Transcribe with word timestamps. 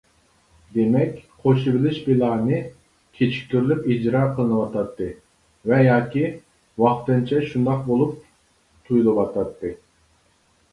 دېمەك 0.75 1.17
قوشۇۋېلىش 1.43 1.99
پىلانى 2.05 2.61
كېچىكتۈرۈلۈپ 3.19 3.85
ئىجرا 3.97 4.23
قىلىنىۋاتاتتى 4.39 5.11
ۋە 5.73 5.81
ياكى 5.91 6.25
ۋاقتىنچە 6.87 7.45
شۇنداق 7.53 7.87
بولۇپ 7.93 8.19
تۇيۇلۇۋاتاتتى. 8.89 9.77